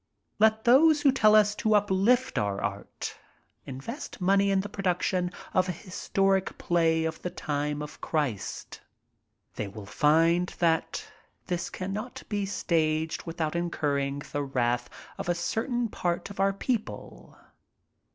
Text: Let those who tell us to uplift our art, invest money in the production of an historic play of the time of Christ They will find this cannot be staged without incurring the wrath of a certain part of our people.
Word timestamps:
Let 0.39 0.63
those 0.63 1.01
who 1.01 1.11
tell 1.11 1.35
us 1.35 1.53
to 1.53 1.75
uplift 1.75 2.39
our 2.39 2.59
art, 2.59 3.15
invest 3.67 4.19
money 4.19 4.49
in 4.49 4.61
the 4.61 4.67
production 4.67 5.29
of 5.53 5.69
an 5.69 5.75
historic 5.75 6.57
play 6.57 7.05
of 7.05 7.21
the 7.21 7.29
time 7.29 7.83
of 7.83 8.01
Christ 8.01 8.81
They 9.57 9.67
will 9.67 9.85
find 9.85 10.47
this 11.45 11.69
cannot 11.69 12.23
be 12.29 12.47
staged 12.47 13.27
without 13.27 13.55
incurring 13.55 14.23
the 14.31 14.41
wrath 14.41 14.89
of 15.19 15.29
a 15.29 15.35
certain 15.35 15.87
part 15.87 16.31
of 16.31 16.39
our 16.39 16.51
people. 16.51 17.37